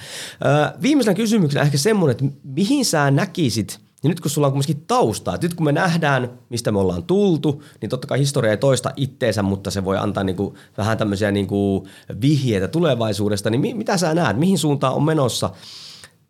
[0.45, 4.85] Öö, viimeisenä kysymyksenä ehkä semmoinen, että mihin sä näkisit– niin nyt kun sulla on kuitenkin
[4.87, 8.57] taustaa, että nyt kun me nähdään, mistä me ollaan tultu, niin totta kai historia ei
[8.57, 11.87] toista itteensä, mutta se voi antaa niinku vähän tämmöisiä niinku
[12.21, 15.49] vihjeitä tulevaisuudesta, niin mi- mitä sä näet, mihin suuntaan on menossa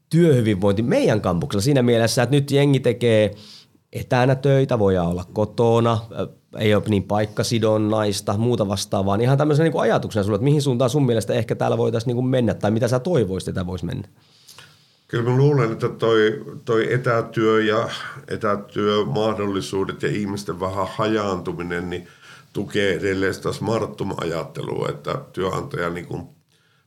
[0.09, 3.35] työhyvinvointi meidän kampuksella siinä mielessä, että nyt jengi tekee
[3.93, 5.99] etänä töitä, voi olla kotona,
[6.57, 10.89] ei ole niin paikkasidonnaista, muuta vastaavaa, niin ihan tämmöisen niin ajatuksena sulle, että mihin suuntaan
[10.89, 14.07] sun mielestä ehkä täällä voitaisiin niin mennä, tai mitä sä toivoisit, että voisi mennä?
[15.09, 17.89] Kyllä mä luulen, että toi, toi etätyö ja
[18.27, 22.07] etätyömahdollisuudet ja ihmisten vähän hajaantuminen niin
[22.53, 26.27] tukee edelleen sitä smarttum-ajattelua, että työnantaja niin kuin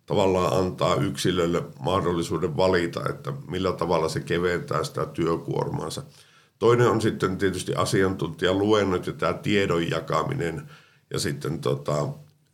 [0.06, 6.02] tavallaan antaa yksilölle mahdollisuuden valita, että millä tavalla se keventää sitä työkuormaansa.
[6.58, 10.62] Toinen on sitten tietysti asiantuntijaluennot ja tämä tiedon jakaminen
[11.10, 12.08] ja sitten tota,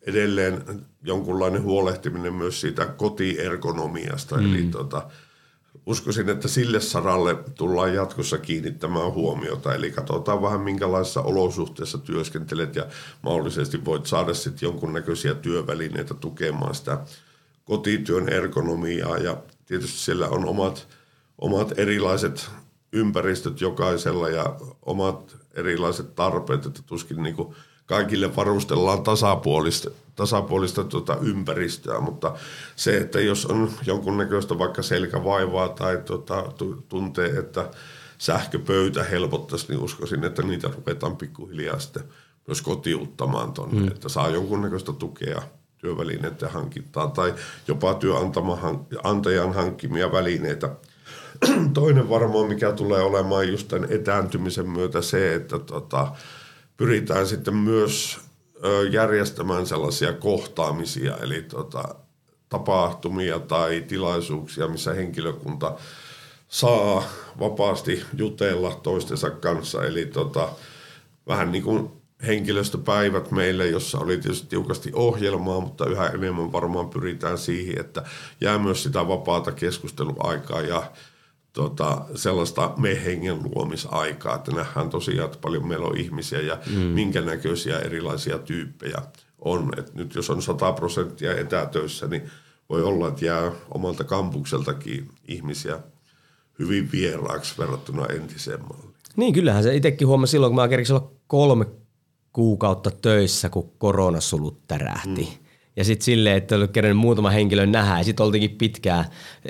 [0.07, 0.63] edelleen
[1.03, 4.55] jonkunlainen huolehtiminen myös siitä kotiergonomiasta, mm.
[4.55, 5.11] eli tota,
[5.87, 9.75] uskoisin, että sille saralle tullaan jatkossa kiinnittämään huomiota.
[9.75, 12.87] Eli katsotaan vähän minkälaisissa olosuhteissa työskentelet ja
[13.23, 16.99] mahdollisesti voit saada sitten jonkunnäköisiä työvälineitä tukemaan sitä
[17.65, 19.19] kotityön ergonomiaa.
[19.19, 19.37] Ja
[19.67, 20.89] tietysti siellä on omat,
[21.39, 22.51] omat erilaiset
[22.93, 27.55] ympäristöt jokaisella ja omat erilaiset tarpeet, että tuskin niin kuin
[27.89, 32.35] kaikille varustellaan tasapuolista, tasapuolista tuota ympäristöä, mutta
[32.77, 36.45] se, että jos on jonkunnäköistä vaikka selkävaivaa tai tuota,
[36.89, 37.71] tuntee, että
[38.19, 42.05] sähköpöytä helpottaisi, niin uskoisin, että niitä ruvetaan pikkuhiljaa sitten
[42.47, 43.89] myös kotiuttamaan tuonne, mm.
[43.89, 45.43] että saa jonkunnäköistä tukea
[45.79, 47.35] työvälineiden hankintaan tai
[47.69, 50.69] jopa työnantajan hankkimia välineitä.
[51.75, 56.13] Toinen varmaan, mikä tulee olemaan just tämän etääntymisen myötä se, että tota,
[56.79, 58.19] pyritään sitten myös
[58.91, 61.95] järjestämään sellaisia kohtaamisia, eli tota,
[62.49, 65.77] tapahtumia tai tilaisuuksia, missä henkilökunta
[66.49, 67.05] saa
[67.41, 69.85] vapaasti jutella toistensa kanssa.
[69.85, 70.49] Eli tota,
[71.27, 71.91] vähän niin kuin
[72.27, 78.03] henkilöstöpäivät meille, jossa oli tietysti tiukasti ohjelmaa, mutta yhä enemmän varmaan pyritään siihen, että
[78.41, 80.93] jää myös sitä vapaata keskusteluaikaa ja
[81.59, 86.77] tota, sellaista mehengen luomisaikaa, että nähdään tosiaan, että paljon meillä on ihmisiä ja mm.
[86.77, 89.03] minkä näköisiä erilaisia tyyppejä
[89.39, 89.73] on.
[89.79, 92.23] Et nyt jos on 100 prosenttia etätöissä, niin
[92.69, 95.79] voi olla, että jää omalta kampukseltakin ihmisiä
[96.59, 98.95] hyvin vieraaksi verrattuna entiseen malliin.
[99.17, 101.67] Niin, kyllähän se itsekin huomasi silloin, kun mä kerksin olla kolme
[102.33, 105.23] kuukautta töissä, kun koronasulut tärähti.
[105.23, 105.48] Mm
[105.79, 109.05] ja sitten silleen, että oli kerran muutama henkilö nähdä ja sitten oltiinkin pitkään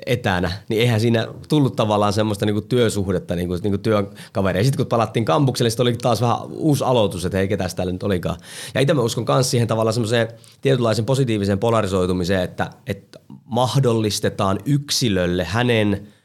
[0.07, 4.64] etänä, niin eihän siinä tullut tavallaan semmoista niinku työsuhdetta niinku, niinku työkaveria.
[4.64, 8.03] Sitten kun palattiin kampukselle, sitten oli taas vähän uusi aloitus, että hei, ketäs täällä nyt
[8.03, 8.37] olikaan.
[8.75, 10.29] Ja itse mä uskon myös siihen tavallaan semmoiseen
[10.61, 16.01] tietynlaisen positiiviseen polarisoitumiseen, että, että mahdollistetaan yksilölle hänen–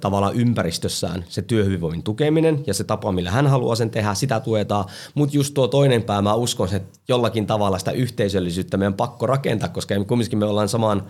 [0.00, 4.84] tavallaan ympäristössään se työhyvinvoinnin tukeminen ja se tapa, millä hän haluaa sen tehdä, sitä tuetaan.
[5.14, 9.68] Mutta just tuo toinen pää, mä uskon, että jollakin tavalla sitä yhteisöllisyyttä meidän pakko rakentaa,
[9.68, 11.02] koska kumminkin me ollaan saman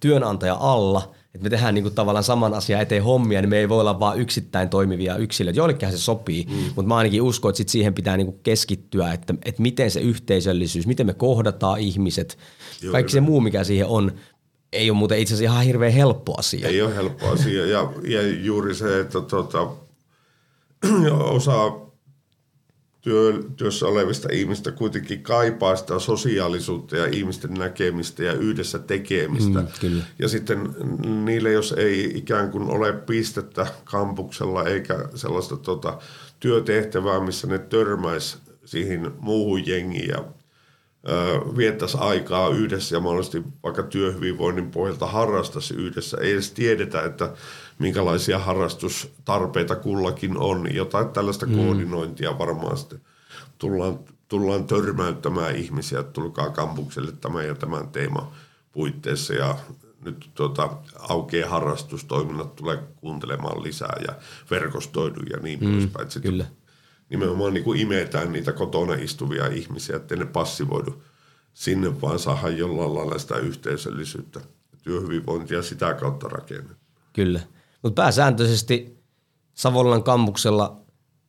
[0.00, 3.80] työnantaja alla, että me tehdään niinku tavallaan saman asian eteen hommia, niin me ei voi
[3.80, 5.58] olla vain yksittäin toimivia yksilöitä.
[5.58, 6.54] Joillekin se sopii, mm.
[6.54, 10.86] mutta mä ainakin uskon, että sit siihen pitää niinku keskittyä, että, että miten se yhteisöllisyys,
[10.86, 12.38] miten me kohdataan ihmiset,
[12.82, 14.12] Joo, kaikki se muu, mikä siihen on,
[14.72, 16.68] ei ole muuten itse asiassa ihan hirveän helppo asia.
[16.68, 19.68] Ei ole helppo asia ja, ja juuri se, että tota,
[21.36, 21.86] osa
[23.06, 29.60] työ, työssä olevista ihmistä kuitenkin kaipaa sitä sosiaalisuutta ja ihmisten näkemistä ja yhdessä tekemistä.
[29.60, 30.02] Mm, kyllä.
[30.18, 30.74] Ja sitten
[31.24, 35.98] niille, jos ei ikään kuin ole pistettä kampuksella eikä sellaista tota,
[36.40, 40.24] työtehtävää, missä ne törmäisi siihen muuhun jengiin ja
[41.56, 46.16] viettäisi aikaa yhdessä ja mahdollisesti vaikka työhyvinvoinnin pohjalta harrastaisi yhdessä.
[46.20, 47.32] Ei edes tiedetä, että
[47.78, 50.74] minkälaisia harrastustarpeita kullakin on.
[50.74, 51.56] Jotain tällaista mm.
[51.56, 53.00] koordinointia varmaan sitten
[53.58, 58.26] tullaan, tullaan törmäyttämään ihmisiä, että tulkaa kampukselle tämän ja tämän teeman
[58.72, 59.56] puitteissa ja
[60.04, 64.14] nyt tuota, aukeaa harrastustoiminnat tulee kuuntelemaan lisää ja
[64.50, 66.10] verkostoidu ja niin mm, poispäin.
[66.10, 66.46] Sitten kyllä.
[67.08, 71.02] Nimenomaan niin kuin imetään niitä kotona istuvia ihmisiä, ettei ne passivoidu
[71.54, 74.40] sinne, vaan saada jollain lailla sitä yhteisöllisyyttä,
[74.82, 76.76] työhyvinvointia sitä kautta rakennettua.
[77.12, 77.40] Kyllä.
[77.82, 78.96] Mutta pääsääntöisesti
[79.54, 80.76] Savonlinnan kampuksella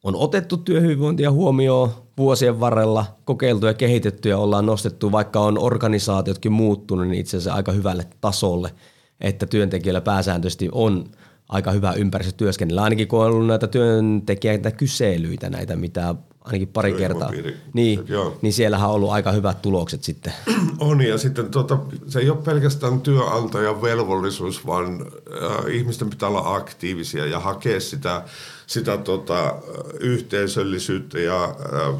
[0.03, 6.51] on otettu työhyvinvointia huomioon vuosien varrella, kokeiltu ja kehitetty ja ollaan nostettu, vaikka on organisaatiotkin
[6.51, 8.73] muuttunut, niin itse asiassa aika hyvälle tasolle,
[9.21, 11.11] että työntekijöillä pääsääntöisesti on
[11.49, 12.83] aika hyvä ympäristö työskennellä.
[12.83, 16.15] Ainakin kun on ollut näitä työntekijöitä kyselyitä, näitä mitä
[16.47, 17.31] ainakin pari kertaa,
[17.73, 18.05] niin,
[18.41, 20.33] niin siellähän on ollut aika hyvät tulokset sitten.
[20.79, 26.55] On ja sitten tuota, se ei ole pelkästään työnantajan velvollisuus, vaan äh, ihmisten pitää olla
[26.55, 28.23] aktiivisia ja hakea sitä,
[28.67, 29.55] sitä tota,
[29.99, 31.95] yhteisöllisyyttä ja äh,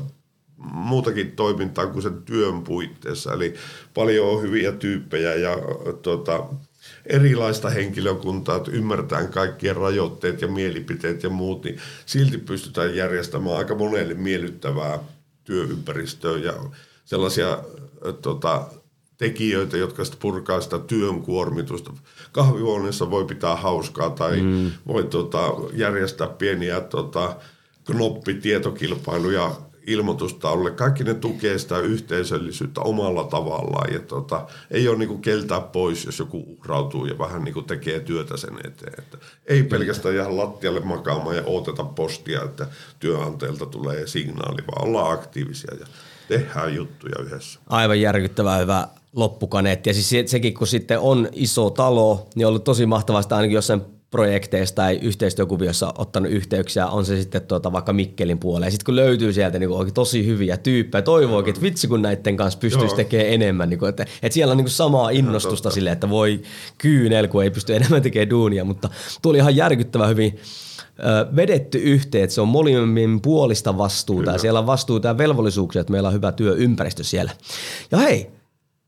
[0.58, 3.34] muutakin toimintaa kuin sen työn puitteissa.
[3.34, 3.54] Eli
[3.94, 5.60] paljon on hyviä tyyppejä ja äh,
[6.02, 6.44] tota,
[7.06, 13.76] erilaista henkilökuntaa, että ymmärretään kaikkien rajoitteet ja mielipiteet ja muut, niin silti pystytään järjestämään aika
[13.76, 15.00] monelle miellyttävää
[15.44, 16.54] työympäristöä ja
[17.06, 17.58] sellaisia
[18.22, 18.68] tota,
[19.18, 21.94] tekijöitä, jotka sitten purkaa sitä työn kuormitusta.
[22.32, 24.72] Kahvihuoneessa voi pitää hauskaa tai mm.
[24.88, 27.36] voi tota, järjestää pieniä tota,
[27.86, 29.52] knoppitietokilpailuja
[29.88, 30.72] ilmoitustaululle.
[30.72, 36.20] Kaikki ne tukee sitä yhteisöllisyyttä omalla tavallaan ja tota, ei ole niinku keltää pois, jos
[36.20, 38.94] joku uhrautuu ja vähän niinku tekee työtä sen eteen.
[38.98, 42.68] Että ei pelkästään jää lattialle makaamaan ja odoteta postia, että
[43.00, 45.86] työnantajalta tulee signaali, vaan ollaan aktiivisia ja
[46.28, 47.60] tehdään juttuja yhdessä.
[47.68, 49.90] Aivan järkyttävää hyvä loppukaneetti.
[49.90, 53.97] Ja siis sekin, kun sitten on iso talo, niin on ollut tosi mahtavaa ainakin jossain
[54.12, 58.72] projekteista tai yhteistyökuviossa ottanut yhteyksiä, on se sitten tuota, vaikka Mikkelin puoleen.
[58.72, 62.60] Sitten kun löytyy sieltä niin kuin, tosi hyviä tyyppejä, toivookin, että vitsi kun näiden kanssa
[62.60, 63.70] pystyisi tekemään enemmän.
[63.70, 66.42] Niin kuin, että, että siellä on niin kuin samaa innostusta sille, että voi
[66.78, 68.90] kyynel, kun ei pysty enemmän tekemään duunia, mutta
[69.22, 70.40] tuli ihan järkyttävän hyvin
[71.36, 74.36] vedetty yhteen, että se on molemmin puolista vastuuta Kyllä.
[74.36, 77.32] ja siellä on vastuuta ja velvollisuuksia, että meillä on hyvä työympäristö siellä.
[77.92, 78.37] Ja hei,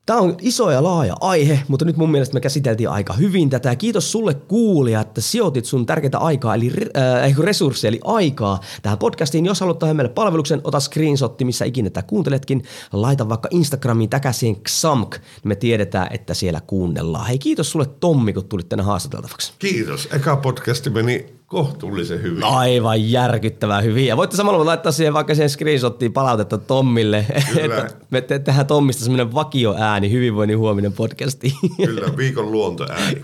[0.09, 3.75] Tämä on iso ja laaja aihe, mutta nyt mun mielestä me käsiteltiin aika hyvin tätä.
[3.75, 9.45] Kiitos sulle kuulija, että sijoitit sun tärkeitä aikaa, eli äh, resursseja, eli aikaa tähän podcastiin.
[9.45, 12.63] Jos haluat tehdä meille palveluksen, ota screenshotti, missä ikinä tätä kuunteletkin.
[12.93, 17.27] Laita vaikka Instagramiin täkäsien XAMK, niin me tiedetään, että siellä kuunnellaan.
[17.27, 19.53] Hei, kiitos sulle Tommi, kun tulit tänne haastateltavaksi.
[19.59, 20.07] Kiitos.
[20.11, 22.43] Eka podcasti meni kohtuullisen hyvin.
[22.43, 24.07] Aivan järkyttävää hyvin.
[24.07, 27.25] Ja voitte samalla laittaa siihen vaikka siihen screenshottiin palautetta Tommille.
[27.53, 27.87] Kyllä.
[28.09, 31.53] me te- tehdään Tommista semmoinen vakioääni hyvinvoinnin huominen podcasti.
[31.85, 33.21] Kyllä, viikon luontoääni.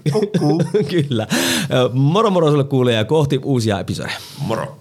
[0.91, 1.27] Kyllä.
[1.93, 4.17] Moro moro sulle kuulee ja kohti uusia episodeja.
[4.39, 4.77] Moro.